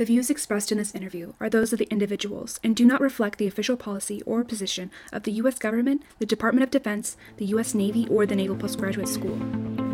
[0.00, 3.36] The views expressed in this interview are those of the individuals and do not reflect
[3.36, 5.58] the official policy or position of the U.S.
[5.58, 7.74] government, the Department of Defense, the U.S.
[7.74, 9.38] Navy, or the Naval Postgraduate School.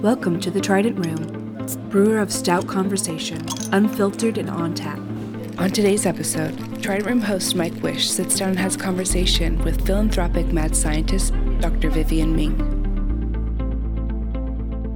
[0.02, 5.00] Welcome to the Trident Room, brewer of stout conversation, unfiltered and on tap.
[5.58, 9.84] On today's episode, Trident Room host Mike Wish sits down and has a conversation with
[9.84, 11.90] philanthropic mad scientist Dr.
[11.90, 12.76] Vivienne Ming.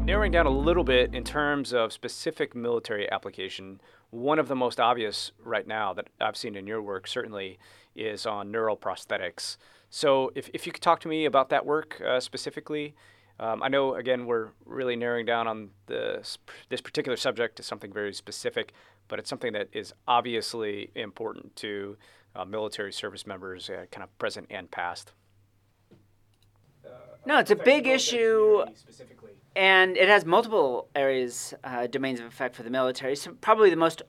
[0.04, 3.80] Narrowing down a little bit in terms of specific military application,
[4.10, 7.58] one of the most obvious right now that I've seen in your work certainly
[7.94, 9.56] is on neural prosthetics.
[9.88, 12.94] So, if, if you could talk to me about that work uh, specifically,
[13.40, 17.92] um, I know again we're really narrowing down on this this particular subject to something
[17.92, 18.72] very specific,
[19.08, 21.96] but it's something that is obviously important to
[22.36, 25.12] uh, military service members, uh, kind of present and past.
[27.26, 28.64] No, it's a big issue,
[29.60, 33.14] and it has multiple areas, uh, domains of effect for the military.
[33.14, 34.00] So probably the most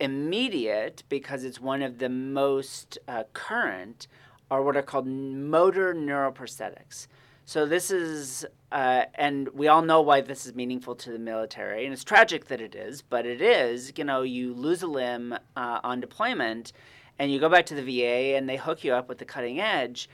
[0.00, 4.06] immediate, because it's one of the most uh, current,
[4.50, 7.08] are what are called motor neuroprosthetics.
[7.44, 11.84] So this is, uh, and we all know why this is meaningful to the military,
[11.84, 13.92] and it's tragic that it is, but it is.
[13.96, 16.72] You know, you lose a limb uh, on deployment,
[17.18, 19.60] and you go back to the VA, and they hook you up with the cutting
[19.60, 20.08] edge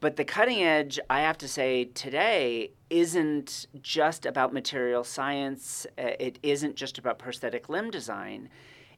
[0.00, 5.86] but the cutting edge, I have to say, today isn't just about material science.
[5.98, 8.48] Uh, it isn't just about prosthetic limb design.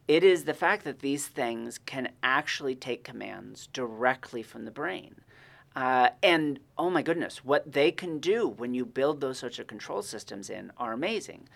[0.06, 5.17] It is the fact that these things can actually take commands directly from the brain.
[5.75, 9.67] Uh, and oh my goodness, what they can do when you build those sorts of
[9.67, 11.48] control systems in are amazing.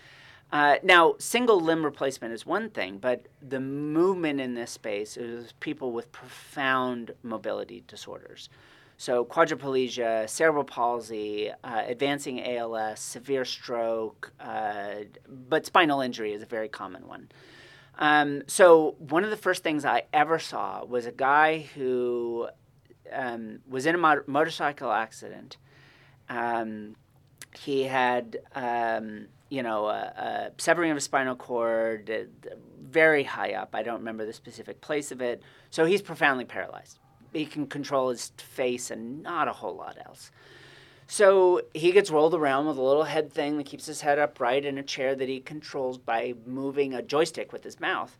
[0.52, 5.52] Uh, now, single limb replacement is one thing, but the movement in this space is
[5.61, 8.48] people with profound mobility disorders.
[8.98, 16.47] So, quadriplegia, cerebral palsy, uh, advancing ALS, severe stroke, uh, but spinal injury is a
[16.47, 17.28] very common one.
[17.98, 22.48] Um, so, one of the first things I ever saw was a guy who
[23.12, 25.58] um, was in a mo- motorcycle accident.
[26.30, 26.96] Um,
[27.61, 33.52] he had, um, you know, a, a, severing of a spinal cord, uh, very high
[33.52, 33.74] up.
[33.74, 35.42] I don't remember the specific place of it.
[35.68, 36.98] So, he's profoundly paralyzed
[37.36, 40.30] he can control his face and not a whole lot else.
[41.08, 44.64] So he gets rolled around with a little head thing that keeps his head upright
[44.64, 48.19] in a chair that he controls by moving a joystick with his mouth.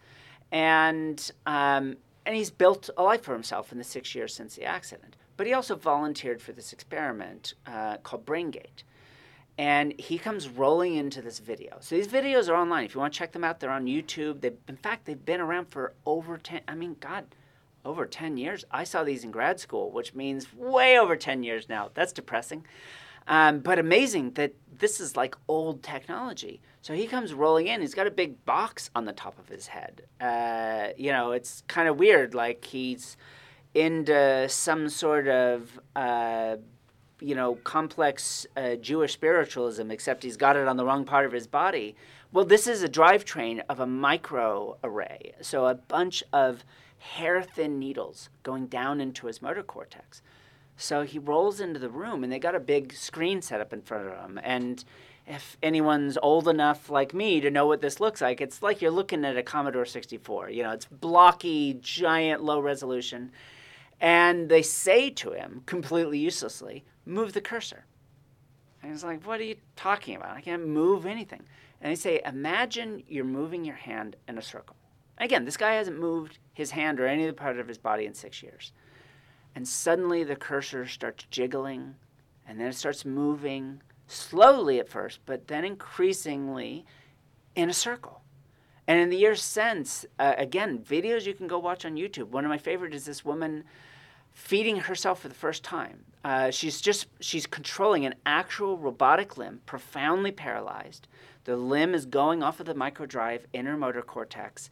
[0.53, 4.65] And, um, and he's built a life for himself in the six years since the
[4.65, 5.17] accident.
[5.37, 8.85] But he also volunteered for this experiment uh, called BrainGate.
[9.59, 11.79] And he comes rolling into this video.
[11.81, 12.85] So these videos are online.
[12.85, 14.43] If you want to check them out, they're on YouTube.
[14.43, 17.25] They've, in fact, they've been around for over 10, I mean, God,
[17.87, 18.65] over 10 years.
[18.71, 21.91] I saw these in grad school, which means way over 10 years now.
[21.95, 22.67] That's depressing.
[23.29, 26.61] Um, but amazing that this is like old technology.
[26.83, 27.81] So he comes rolling in.
[27.81, 30.03] He's got a big box on the top of his head.
[30.21, 32.35] Uh, you know, it's kind of weird.
[32.35, 33.17] Like he's
[33.75, 36.57] into some sort of, uh,
[37.21, 41.33] you know, complex uh, Jewish spiritualism, except he's got it on the wrong part of
[41.33, 41.97] his body.
[42.33, 45.35] Well, this is a drivetrain of a micro array.
[45.41, 46.65] So a bunch of
[47.07, 50.23] hair thin needles going down into his motor cortex.
[50.77, 53.81] So he rolls into the room, and they got a big screen set up in
[53.81, 54.39] front of him.
[54.43, 54.85] And
[55.27, 58.91] if anyone's old enough like me to know what this looks like, it's like you're
[58.91, 60.51] looking at a Commodore 64.
[60.51, 63.33] You know, it's blocky, giant, low resolution.
[64.01, 67.87] And they say to him, completely uselessly, move the cursor.
[68.83, 70.37] And he's like, What are you talking about?
[70.37, 71.43] I can't move anything.
[71.81, 74.77] And they say, Imagine you're moving your hand in a circle.
[75.19, 78.15] Again, this guy hasn't moved his hand or any other part of his body in
[78.15, 78.73] six years.
[79.55, 81.95] And suddenly the cursor starts jiggling,
[82.47, 86.85] and then it starts moving slowly at first, but then increasingly
[87.55, 88.23] in a circle.
[88.87, 92.29] And in the years since, uh, again, videos you can go watch on YouTube.
[92.29, 93.65] One of my favorite is this woman
[94.33, 96.05] feeding herself for the first time.
[96.23, 101.09] Uh, she's just she's controlling an actual robotic limb, profoundly paralyzed.
[101.45, 104.69] The limb is going off of the microdrive in her motor cortex,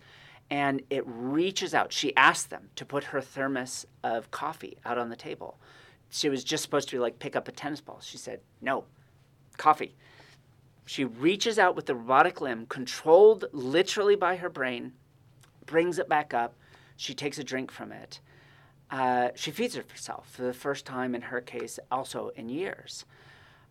[0.51, 1.93] and it reaches out.
[1.93, 5.59] She asked them to put her thermos of coffee out on the table.
[6.11, 8.01] She was just supposed to be like pick up a tennis ball.
[8.01, 8.85] She said, "No,
[9.57, 9.95] coffee."
[10.87, 14.93] She reaches out with the robotic limb, controlled literally by her brain,
[15.65, 16.55] brings it back up.
[16.97, 18.21] She takes a drink from it.
[18.91, 23.07] Uh, she feeds herself for the first time in her case, also in years.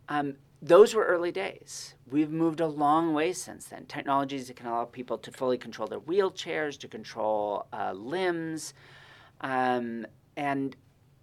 [0.08, 1.94] Um, those were early days.
[2.10, 3.84] We've moved a long way since then.
[3.84, 8.72] Technologies that can allow people to fully control their wheelchairs, to control uh, limbs.
[9.42, 10.06] Um,
[10.38, 10.74] and,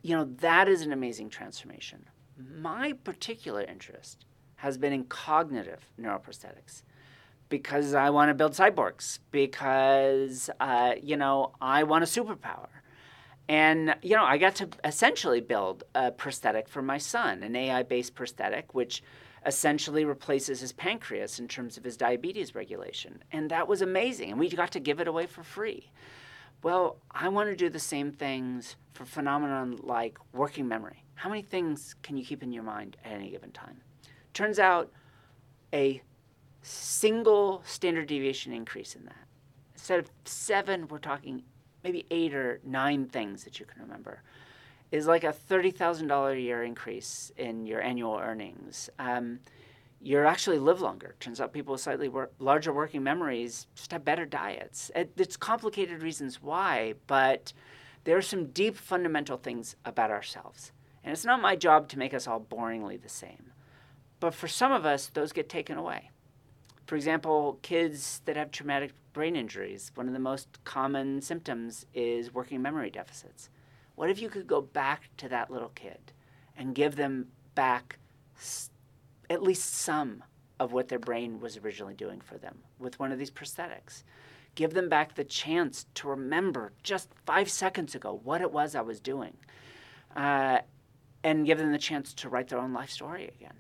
[0.04, 2.06] you know, that is an amazing transformation.
[2.38, 4.26] My particular interest
[4.58, 6.84] has been in cognitive neuroprosthetics
[7.50, 12.68] because I want to build cyborgs, because, uh, you know, I want a superpower.
[13.50, 17.82] And, you know, I got to essentially build a prosthetic for my son, an AI
[17.84, 19.04] based prosthetic, which
[19.46, 23.24] essentially replaces his pancreas in terms of his diabetes regulation.
[23.32, 24.32] And that was amazing.
[24.32, 25.90] And we got to give it away for free.
[26.64, 31.04] Well, I want to do the same things for phenomenon like working memory.
[31.16, 33.82] How many things can you keep in your mind at any given time?
[34.34, 34.92] Turns out
[35.74, 36.02] a
[36.62, 39.28] single standard deviation increase in that.
[39.74, 41.42] Instead of seven, we're talking
[41.84, 44.22] maybe eight or nine things that you can remember.
[44.92, 48.90] Is like a $30,000 a year increase in your annual earnings.
[49.00, 49.40] Um,
[50.02, 51.16] you actually live longer.
[51.20, 54.92] Turns out people with slightly wor- larger working memories just have better diets.
[54.96, 57.54] It, it's complicated reasons why, but
[58.04, 60.72] there are some deep fundamental things about ourselves.
[61.04, 63.52] And it's not my job to make us all boringly the same.
[64.20, 66.10] But for some of us, those get taken away.
[66.86, 72.34] For example, kids that have traumatic brain injuries, one of the most common symptoms is
[72.34, 73.50] working memory deficits.
[73.96, 76.12] What if you could go back to that little kid
[76.58, 77.98] and give them back
[79.30, 80.24] at least some
[80.60, 84.04] of what their brain was originally doing for them with one of these prosthetics?
[84.56, 88.82] Give them back the chance to remember just five seconds ago what it was I
[88.82, 89.38] was doing.
[90.16, 90.60] Uh,
[91.24, 93.54] and give them the chance to write their own life story again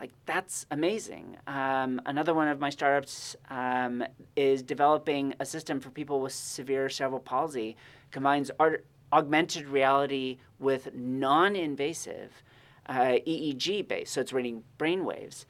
[0.00, 1.36] like that's amazing.
[1.46, 4.02] Um, another one of my startups um,
[4.34, 7.76] is developing a system for people with severe cerebral palsy.
[8.10, 12.42] Combines art, augmented reality with non-invasive
[12.86, 15.46] uh, EEG based, so it's reading brain waves,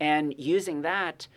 [0.00, 1.28] and using that,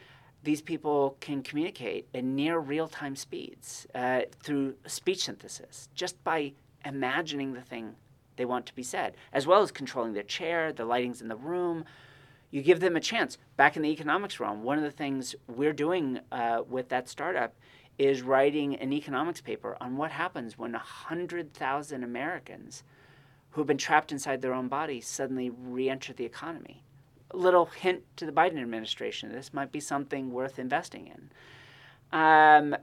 [0.43, 6.53] these people can communicate in near real-time speeds uh, through speech synthesis just by
[6.85, 7.95] imagining the thing
[8.35, 11.35] they want to be said, as well as controlling their chair, the lightings in the
[11.35, 11.83] room
[12.51, 13.37] you give them a chance.
[13.57, 17.53] Back in the economics realm, one of the things we're doing uh, with that startup
[17.97, 22.83] is writing an economics paper on what happens when 100,000 Americans
[23.51, 26.83] who've been trapped inside their own bodies suddenly re enter the economy.
[27.31, 32.17] A little hint to the Biden administration this might be something worth investing in.
[32.17, 32.75] Um,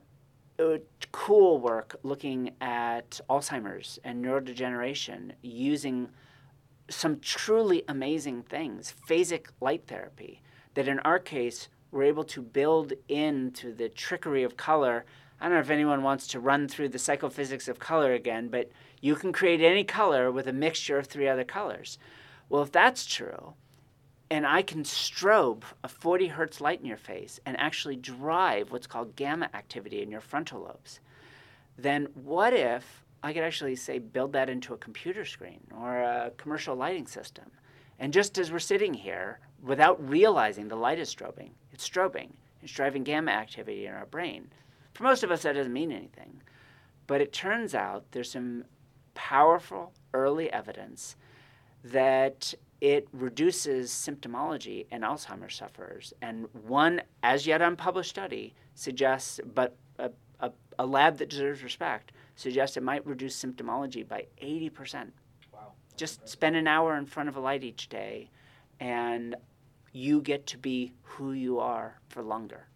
[1.12, 6.08] cool work looking at Alzheimer's and neurodegeneration using
[6.90, 8.92] some truly amazing things.
[9.08, 10.42] Phasic light therapy,
[10.74, 15.04] that in our case, we're able to build into the trickery of color.
[15.40, 18.68] I don't know if anyone wants to run through the psychophysics of color again, but
[19.00, 21.98] you can create any color with a mixture of three other colors.
[22.48, 23.54] Well, if that's true,
[24.28, 28.88] and I can strobe a 40 hertz light in your face and actually drive what's
[28.88, 30.98] called gamma activity in your frontal lobes,
[31.78, 36.32] then what if I could actually say build that into a computer screen or a
[36.36, 37.44] commercial lighting system.
[37.98, 42.30] And just as we're sitting here, without realizing the light is strobing, it's strobing.
[42.62, 44.48] It's driving gamma activity in our brain.
[44.94, 46.40] For most of us, that doesn't mean anything.
[47.06, 48.64] But it turns out there's some
[49.14, 51.16] powerful early evidence
[51.84, 56.14] that it reduces symptomology in Alzheimer's sufferers.
[56.22, 62.12] And one, as yet unpublished study, suggests, but a, a, a lab that deserves respect,
[62.36, 65.10] suggests it might reduce symptomology by 80%.
[65.96, 68.30] Just spend an hour in front of a light each day,
[68.80, 69.36] and
[69.92, 72.66] you get to be who you are for longer.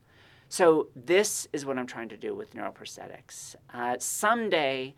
[0.49, 3.57] So, this is what I'm trying to do with neuroprosthetics.
[3.75, 4.95] Uh, someday,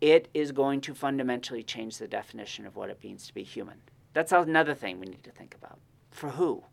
[0.00, 3.78] it is going to fundamentally change the definition of what it means to be human.
[4.14, 5.78] That's another thing we need to think about.
[6.10, 6.64] For who?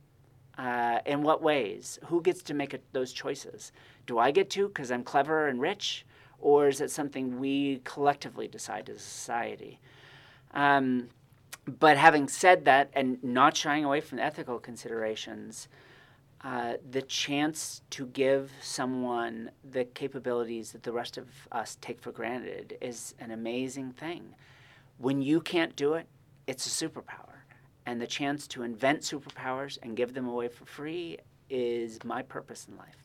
[0.57, 1.99] Uh, in what ways?
[2.05, 3.73] Who gets to make those choices?
[4.05, 6.05] Do I get to because I'm clever and rich?
[6.39, 9.79] or is it something we collectively decide as a society?
[10.55, 11.09] Um,
[11.79, 15.67] but having said that, and not shying away from ethical considerations,
[16.43, 22.11] uh, the chance to give someone the capabilities that the rest of us take for
[22.11, 24.35] granted is an amazing thing.
[24.99, 26.07] When you can't do it,
[26.45, 27.39] it's a superpower.
[27.87, 31.17] And the chance to invent superpowers and give them away for free
[31.49, 33.04] is my purpose in life.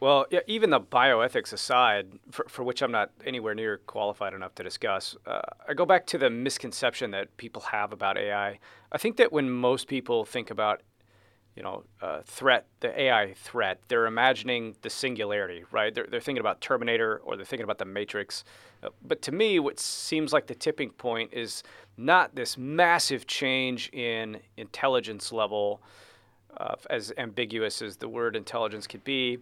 [0.00, 4.54] Well, yeah, even the bioethics aside, for, for which I'm not anywhere near qualified enough
[4.56, 8.60] to discuss, uh, I go back to the misconception that people have about AI.
[8.92, 10.82] I think that when most people think about,
[11.56, 15.92] you know, uh, threat, the AI threat, they're imagining the singularity, right?
[15.92, 18.44] They're, they're thinking about Terminator or they're thinking about the Matrix.
[18.84, 21.64] Uh, but to me, what seems like the tipping point is
[21.96, 25.82] not this massive change in intelligence level,
[26.56, 29.38] uh, as ambiguous as the word intelligence could be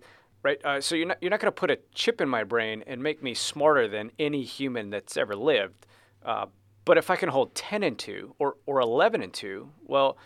[0.47, 0.61] right?
[0.65, 3.03] Uh, so you're not you're not going to put a chip in my brain and
[3.03, 5.87] make me smarter than any human that's ever lived.
[6.25, 6.47] Uh,
[6.85, 9.59] but if I can hold ten and two or or eleven and two,
[9.93, 10.17] well,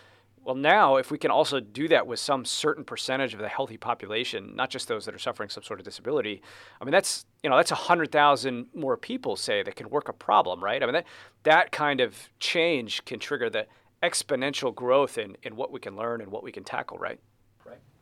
[0.43, 3.77] Well, now, if we can also do that with some certain percentage of the healthy
[3.77, 6.41] population, not just those that are suffering some sort of disability,
[6.79, 10.13] I mean, that's you know that's hundred thousand more people say that can work a
[10.13, 10.81] problem, right?
[10.81, 11.07] I mean, that
[11.43, 13.65] that kind of change can trigger the
[14.01, 17.19] exponential growth in in what we can learn and what we can tackle, right?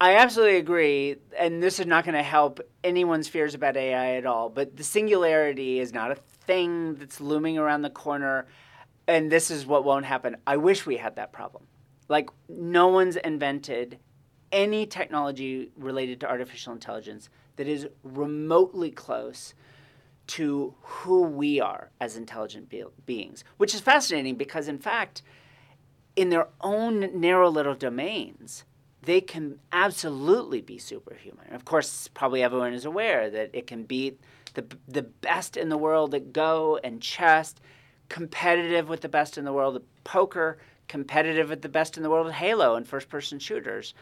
[0.01, 4.25] I absolutely agree, and this is not going to help anyone's fears about AI at
[4.25, 4.49] all.
[4.49, 8.47] But the singularity is not a thing that's looming around the corner,
[9.07, 10.37] and this is what won't happen.
[10.47, 11.65] I wish we had that problem
[12.09, 13.99] like, no one's invented
[14.51, 19.53] any technology related to artificial intelligence that is remotely close
[20.25, 25.21] to who we are as intelligent be- beings, which is fascinating because, in fact,
[26.15, 28.65] in their own narrow little domains,
[29.01, 31.53] they can absolutely be superhuman.
[31.53, 34.19] Of course, probably everyone is aware that it can beat
[34.55, 37.55] the, the best in the world at Go and chess,
[38.09, 42.09] competitive with the best in the world at poker, competitive at the best in the
[42.09, 43.93] world at Halo and first person shooters.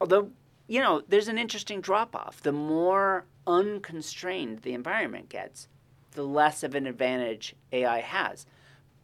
[0.00, 0.30] Although,
[0.68, 2.40] you know, there's an interesting drop off.
[2.42, 5.68] The more unconstrained the environment gets,
[6.12, 8.46] the less of an advantage AI has.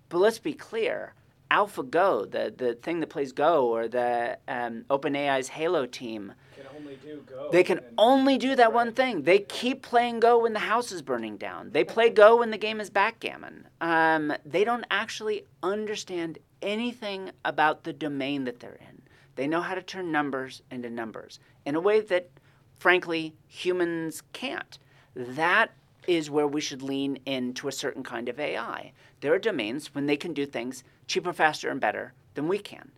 [0.08, 1.14] But let's be clear
[1.50, 6.96] AlphaGo, the, the thing that plays Go, or the um, OpenAI's Halo team, can only
[6.96, 7.48] do Go.
[7.52, 9.22] They can only do that one thing.
[9.22, 11.70] They keep playing Go when the house is burning down.
[11.70, 13.68] They play Go when the game is backgammon.
[13.80, 19.02] Um, they don't actually understand anything about the domain that they're in.
[19.36, 22.30] They know how to turn numbers into numbers in a way that,
[22.78, 24.78] frankly, humans can't.
[25.14, 25.72] That
[26.06, 28.92] is where we should lean into a certain kind of AI.
[29.20, 32.90] There are domains when they can do things cheaper, faster, and better than we can.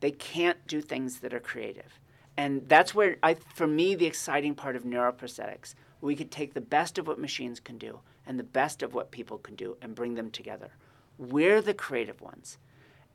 [0.00, 1.98] They can't do things that are creative.
[2.36, 6.60] And that's where, I, for me, the exciting part of neuroprosthetics, we could take the
[6.60, 9.94] best of what machines can do and the best of what people can do and
[9.94, 10.70] bring them together.
[11.18, 12.58] We're the creative ones.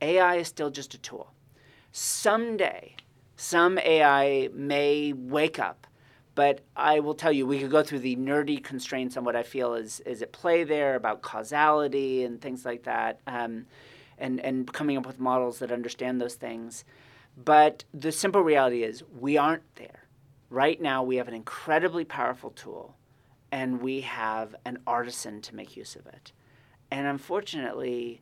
[0.02, 1.32] AI is still just a tool.
[1.94, 2.96] Someday,
[3.38, 5.88] some AI may wake up,
[6.36, 9.44] but I will tell you, we could go through the nerdy constraints on what I
[9.44, 13.68] feel is, is at play there about causality and things like that, um,
[14.18, 16.86] and, and coming up with models that understand those things.
[17.36, 20.04] But the simple reality is, we aren't there.
[20.50, 22.96] Right now, we have an incredibly powerful tool,
[23.52, 26.32] and we have an artisan to make use of it.
[26.92, 28.22] And unfortunately,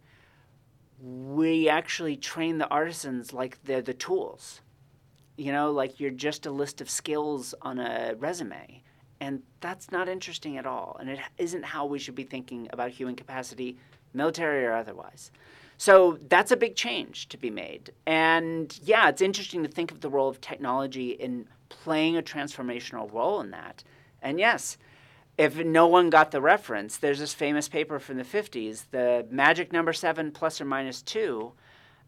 [1.01, 4.61] we actually train the artisans like they're the tools.
[5.35, 8.83] You know, like you're just a list of skills on a resume.
[9.19, 10.97] And that's not interesting at all.
[10.99, 13.77] And it isn't how we should be thinking about human capacity,
[14.13, 15.31] military or otherwise.
[15.81, 17.91] So that's a big change to be made.
[18.05, 23.11] And yeah, it's interesting to think of the role of technology in playing a transformational
[23.11, 23.83] role in that.
[24.21, 24.77] And yes,
[25.39, 29.73] if no one got the reference, there's this famous paper from the 50s, the magic
[29.73, 31.53] number seven plus or minus two.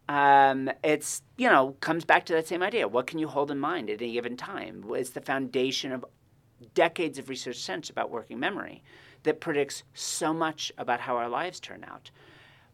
[0.08, 2.86] Um, it's, you know, comes back to that same idea.
[2.86, 4.84] What can you hold in mind at any given time?
[4.90, 6.04] It's the foundation of
[6.74, 8.84] decades of research since about working memory
[9.24, 12.12] that predicts so much about how our lives turn out.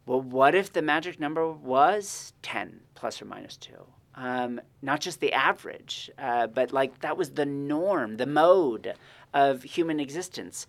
[0.07, 3.73] Well, what if the magic number was 10 plus or minus 2?
[4.15, 8.95] Um, not just the average, uh, but like that was the norm, the mode
[9.33, 10.67] of human existence.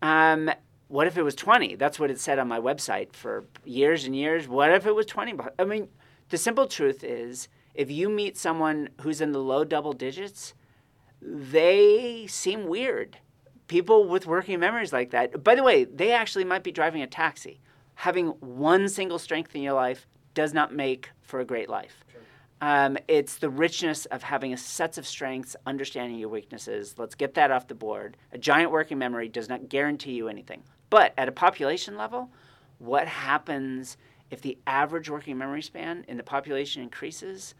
[0.00, 0.50] Um,
[0.86, 1.74] what if it was 20?
[1.74, 4.48] That's what it said on my website for years and years.
[4.48, 5.34] What if it was 20?
[5.58, 5.88] I mean,
[6.30, 10.54] the simple truth is if you meet someone who's in the low double digits,
[11.20, 13.18] they seem weird.
[13.66, 17.06] People with working memories like that, by the way, they actually might be driving a
[17.06, 17.60] taxi.
[17.98, 22.04] Having one single strength in your life does not make for a great life.
[22.60, 26.94] Um, it's the richness of having a sets of strengths, understanding your weaknesses.
[26.96, 28.16] Let's get that off the board.
[28.30, 30.62] A giant working memory does not guarantee you anything.
[30.90, 32.30] But at a population level,
[32.78, 33.96] what happens
[34.30, 37.56] if the average working memory span in the population increases?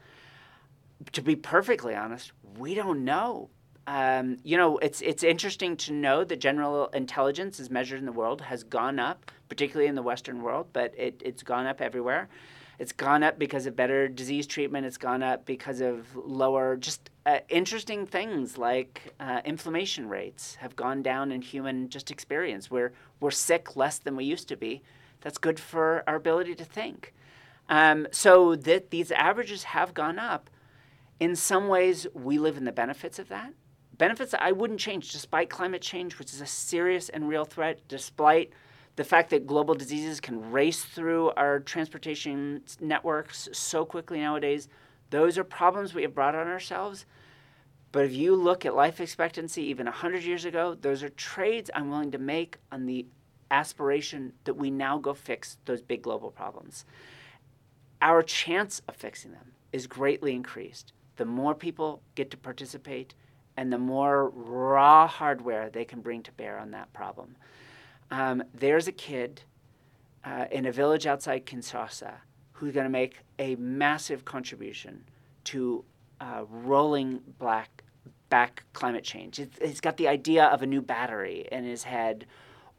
[1.11, 3.51] To be perfectly honest, we don't know.
[3.89, 8.13] Um, you know, it's it's interesting to know that general intelligence, as measured in the
[8.13, 12.29] world, has gone up, particularly in the Western world, but it, it's gone up everywhere.
[12.79, 14.87] It's gone up because of better disease treatment.
[14.87, 20.77] It's gone up because of lower, just uh, interesting things like uh, inflammation rates have
[20.77, 22.71] gone down in human just experience.
[22.71, 24.83] We're, we're sick less than we used to be.
[25.23, 27.15] That's good for our ability to think.
[27.69, 30.49] Um, so that these averages have gone up.
[31.19, 33.53] In some ways, we live in the benefits of that.
[33.97, 37.81] Benefits that I wouldn't change despite climate change, which is a serious and real threat,
[37.89, 38.53] despite
[38.99, 44.69] the fact that global diseases can race through our transportation networks so quickly nowadays,
[45.11, 47.07] those are problems we have brought on ourselves.
[47.93, 51.91] But if you look at life expectancy even 100 years ago, those are trades I'm
[51.91, 53.07] willing to make on the
[53.53, 56.85] aspiration that we now go fix those big global problems.
[58.03, 60.93] Our chance of fixing them is greatly increased.
[61.19, 63.15] The more people get to participate,
[63.57, 67.37] and the more raw hardware they can bring to bear on that problem.
[68.11, 69.43] Um, there's a kid
[70.25, 72.15] uh, in a village outside Kinshasa
[72.53, 75.05] who's going to make a massive contribution
[75.45, 75.85] to
[76.21, 77.83] uh, rolling black
[78.29, 79.41] back climate change.
[79.63, 82.27] he's got the idea of a new battery in his head,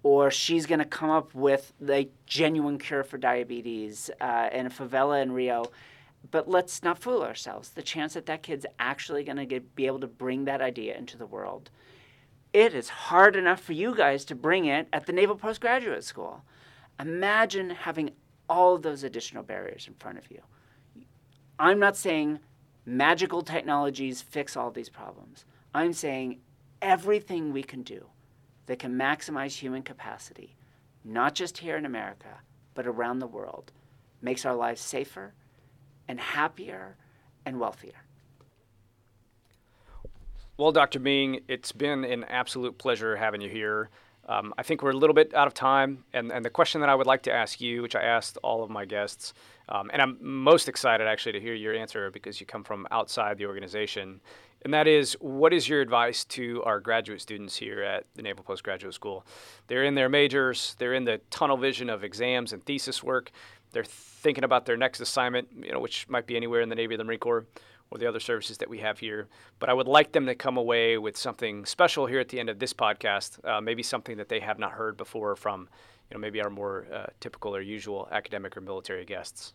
[0.03, 4.69] or she's going to come up with the genuine cure for diabetes uh, in a
[4.69, 5.65] favela in Rio
[6.31, 7.69] but let's not fool ourselves.
[7.69, 11.17] The chance that that kid's actually going to be able to bring that idea into
[11.17, 11.69] the world,
[12.53, 16.44] it is hard enough for you guys to bring it at the Naval Postgraduate School.
[17.00, 18.12] Imagine having
[18.50, 20.41] all those additional barriers in front of you.
[21.60, 22.39] I'm not saying
[22.86, 25.46] magical technologies fix all these problems.
[25.74, 26.39] I'm saying
[26.82, 28.08] everything we can do
[28.65, 30.56] that can maximize human capacity,
[31.03, 32.39] not just here in America,
[32.74, 33.72] but around the world,
[34.22, 35.34] makes our lives safer
[36.08, 36.98] and happier
[37.46, 38.03] and wealthier.
[40.59, 40.99] Well, Dr.
[40.99, 43.87] Ming, it's been an absolute pleasure having you here.
[44.27, 46.89] Um, I think we're a little bit out of time, and, and the question that
[46.89, 49.33] I would like to ask you, which I asked all of my guests,
[49.69, 53.37] um, and I'm most excited actually to hear your answer because you come from outside
[53.37, 54.19] the organization,
[54.63, 58.43] and that is what is your advice to our graduate students here at the Naval
[58.43, 59.25] Postgraduate School?
[59.67, 63.31] They're in their majors, they're in the tunnel vision of exams and thesis work,
[63.71, 66.95] they're thinking about their next assignment, you know, which might be anywhere in the Navy
[66.95, 67.45] or the Marine Corps
[67.91, 69.27] or the other services that we have here.
[69.60, 72.50] But I would like them to come away with something special here at the end
[72.50, 75.67] of this podcast, uh, maybe something that they have not heard before from,
[76.10, 79.53] you know, maybe our more uh, typical or usual academic or military guests.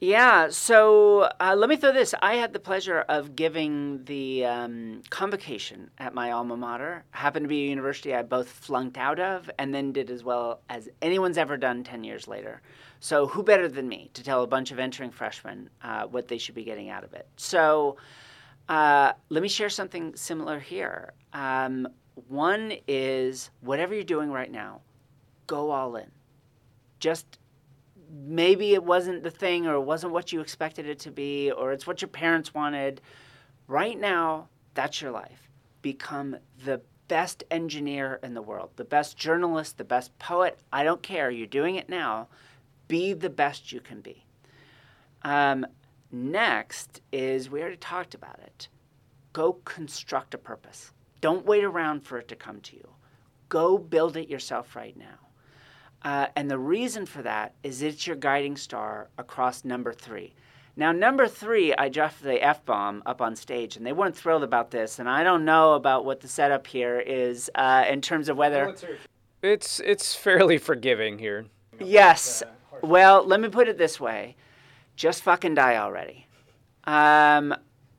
[0.00, 2.14] Yeah, so uh, let me throw this.
[2.22, 7.02] I had the pleasure of giving the um, convocation at my alma mater.
[7.10, 10.60] Happened to be a university I both flunked out of and then did as well
[10.68, 12.62] as anyone's ever done 10 years later.
[13.00, 16.38] So, who better than me to tell a bunch of entering freshmen uh, what they
[16.38, 17.26] should be getting out of it?
[17.36, 17.96] So,
[18.68, 21.12] uh, let me share something similar here.
[21.32, 21.88] Um,
[22.28, 24.80] one is whatever you're doing right now,
[25.48, 26.10] go all in.
[27.00, 27.38] Just
[28.10, 31.72] maybe it wasn't the thing or it wasn't what you expected it to be or
[31.72, 33.00] it's what your parents wanted.
[33.66, 35.50] Right now, that's your life.
[35.82, 40.58] Become the best engineer in the world, the best journalist, the best poet.
[40.72, 41.30] I don't care.
[41.30, 42.28] You're doing it now.
[42.86, 44.24] Be the best you can be.
[45.22, 45.66] Um,
[46.12, 48.68] next is we already talked about it.
[49.32, 50.92] Go construct a purpose.
[51.20, 52.88] Don't wait around for it to come to you.
[53.48, 55.27] Go build it yourself right now.
[56.02, 60.34] Uh, and the reason for that is it's your guiding star across number three.
[60.76, 64.44] Now, number three, I dropped the F bomb up on stage, and they weren't thrilled
[64.44, 65.00] about this.
[65.00, 68.76] And I don't know about what the setup here is uh, in terms of whether.
[69.42, 71.46] It's, it's fairly forgiving here.
[71.80, 72.44] Yes.
[72.82, 74.36] Well, let me put it this way
[74.98, 76.26] just fucking die already.
[76.84, 77.54] Um,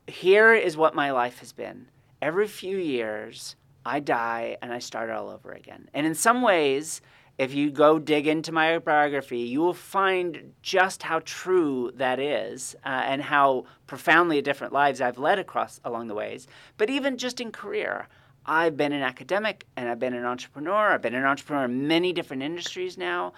[0.06, 1.88] here is what my life has been.
[2.22, 5.90] Every few years, I die and I start all over again.
[5.94, 7.02] And in some ways,
[7.40, 12.76] if you go dig into my biography, you will find just how true that is
[12.86, 16.48] uh, and how profoundly different lives I've led across along the ways.
[16.78, 18.10] But even just in career,
[18.46, 20.92] I've been an academic and I've been an entrepreneur.
[20.92, 23.32] I've been an entrepreneur in many different industries now.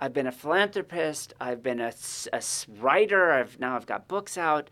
[0.00, 1.32] I've been a philanthropist.
[1.40, 1.92] I've been a,
[2.32, 2.42] a
[2.80, 3.30] writer.
[3.30, 4.68] I've now I've got books out.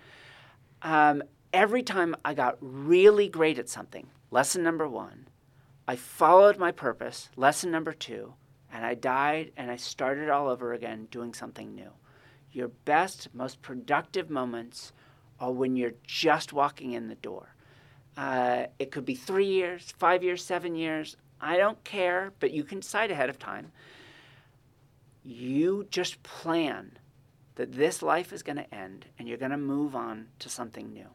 [0.82, 5.28] Um, every time I got really great at something, lesson number one,
[5.86, 7.30] I followed my purpose.
[7.36, 8.34] Lesson number two,
[8.82, 11.92] and I died and I started all over again doing something new.
[12.50, 14.92] Your best, most productive moments
[15.38, 17.54] are when you're just walking in the door.
[18.16, 21.16] Uh, it could be three years, five years, seven years.
[21.40, 23.70] I don't care, but you can decide ahead of time.
[25.22, 26.98] You just plan
[27.54, 30.92] that this life is going to end and you're going to move on to something
[30.92, 31.06] new.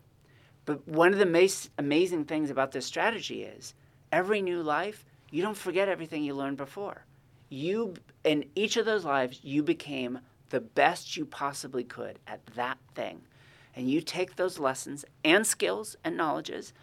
[0.64, 3.74] But one of the mas- amazing things about this strategy is
[4.10, 7.04] every new life, you don't forget everything you learned before
[7.50, 12.78] you in each of those lives you became the best you possibly could at that
[12.96, 13.22] thing.
[13.76, 16.74] And you take those lessons and skills and knowledges.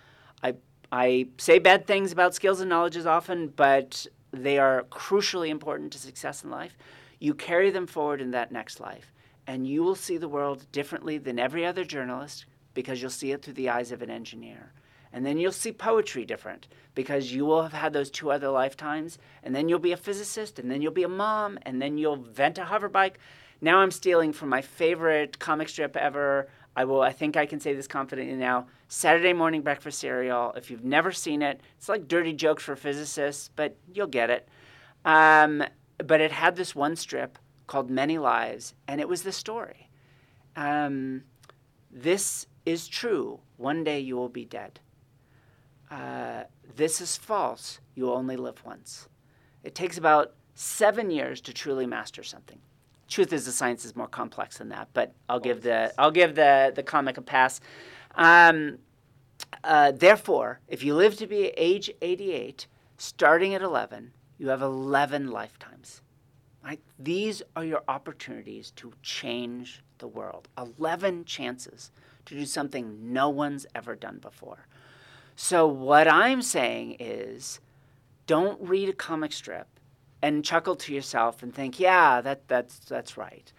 [0.42, 0.55] I
[0.92, 5.98] i say bad things about skills and knowledges often but they are crucially important to
[5.98, 6.77] success in life.
[7.18, 9.12] You carry them forward in that next life
[9.46, 13.42] and you will see the world differently than every other journalist because you'll see it
[13.42, 14.72] through the eyes of an engineer
[15.14, 19.16] and then you'll see poetry different because you will have had those two other lifetimes.
[19.44, 22.16] And then you'll be a physicist, and then you'll be a mom, and then you'll
[22.16, 23.14] vent a hoverbike.
[23.61, 26.48] Now I'm stealing from my favorite comic strip ever.
[26.77, 27.00] I will.
[27.00, 28.66] I think I can say this confidently now.
[28.88, 30.53] Saturday morning breakfast cereal.
[30.57, 34.48] If you've never seen it, it's like dirty jokes for physicists, but you'll get it.
[35.05, 35.62] Um,
[35.98, 39.88] but it had this one strip called Many Lives, and it was the story.
[40.57, 41.22] um,
[41.96, 43.38] this is true.
[43.57, 44.81] One day you will be dead.
[45.90, 46.44] Uh,
[46.77, 47.81] this is false.
[47.94, 49.09] You only live once.
[49.62, 52.59] It takes about seven years to truly master something.
[53.09, 56.35] Truth is, the science is more complex than that, but I'll give the I'll give
[56.35, 57.61] the the comic a pass.
[58.14, 58.79] Um,
[59.62, 62.66] uh, therefore, if you live to be age 88,
[62.97, 66.01] starting at 11, you have 11 lifetimes.
[66.64, 66.81] Right?
[66.99, 70.49] These are your opportunities to change the world.
[70.57, 71.90] 11 chances
[72.25, 74.66] to do something no one's ever done before.
[75.37, 77.61] So, what I'm saying is
[78.27, 79.66] don't read a comic strip
[80.23, 83.53] and chuckle to yourself and think, yeah, that, that's, that's right.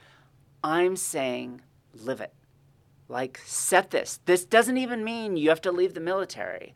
[0.63, 1.61] I'm saying
[1.93, 2.33] live it.
[3.07, 4.19] Like, set this.
[4.25, 6.73] This doesn't even mean you have to leave the military.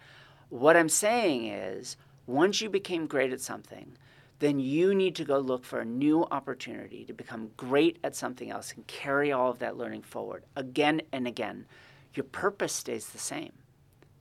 [0.50, 3.98] What I'm saying is, once you became great at something,
[4.38, 8.52] then you need to go look for a new opportunity to become great at something
[8.52, 11.66] else and carry all of that learning forward again and again.
[12.14, 13.54] Your purpose stays the same.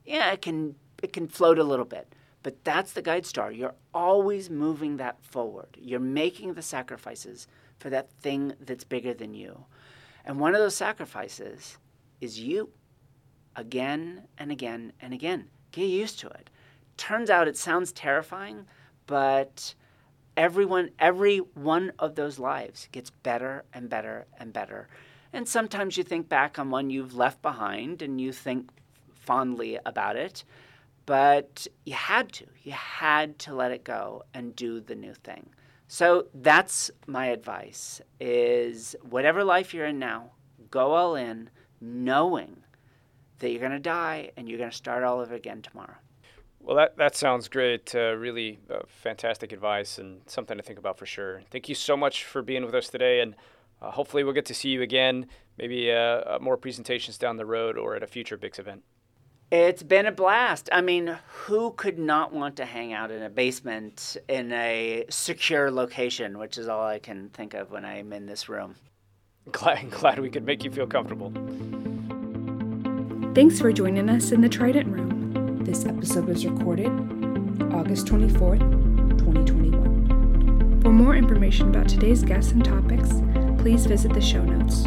[0.08, 3.52] Yeah, it can it can float a little bit, but that's the guide star.
[3.52, 5.76] You're always moving that forward.
[5.78, 7.46] You're making the sacrifices
[7.78, 9.66] for that thing that's bigger than you.
[10.24, 11.76] And one of those sacrifices
[12.22, 12.70] is you.
[13.54, 15.50] Again and again and again.
[15.72, 16.48] Get used to it.
[16.96, 18.64] Turns out it sounds terrifying,
[19.06, 19.74] but
[20.38, 24.88] everyone, every one of those lives gets better and better and better.
[25.34, 28.70] And sometimes you think back on one you've left behind and you think
[29.28, 30.42] fondly about it,
[31.04, 32.46] but you had to.
[32.62, 35.50] You had to let it go and do the new thing.
[35.86, 40.30] So that's my advice is whatever life you're in now,
[40.70, 41.50] go all in
[41.82, 42.56] knowing
[43.38, 45.96] that you're going to die and you're going to start all over again tomorrow.
[46.60, 47.94] Well, that, that sounds great.
[47.94, 51.42] Uh, really uh, fantastic advice and something to think about for sure.
[51.50, 53.20] Thank you so much for being with us today.
[53.20, 53.34] And
[53.80, 57.46] uh, hopefully, we'll get to see you again, maybe uh, uh, more presentations down the
[57.46, 58.82] road or at a future BIX event.
[59.50, 60.68] It's been a blast.
[60.72, 65.70] I mean, who could not want to hang out in a basement in a secure
[65.70, 68.74] location, which is all I can think of when I'm in this room.
[69.50, 71.32] Glad, glad we could make you feel comfortable.
[73.34, 75.64] Thanks for joining us in the Trident Room.
[75.64, 76.88] This episode was recorded
[77.72, 78.60] August 24th,
[79.18, 80.82] 2021.
[80.82, 83.08] For more information about today's guests and topics,
[83.62, 84.82] please visit the show notes.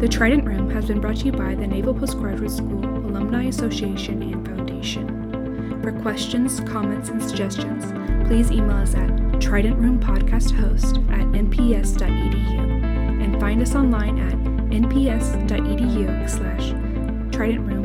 [0.00, 4.22] The Trident Room has been brought to you by the Naval Postgraduate School Alumni Association
[4.22, 5.80] and Foundation.
[5.82, 7.86] For questions, comments, and suggestions,
[8.28, 9.08] please email us at
[9.40, 14.34] tridentroompodcasthost at nps.edu and find us online at
[14.70, 16.74] nps.edu slash
[17.34, 17.75] trident room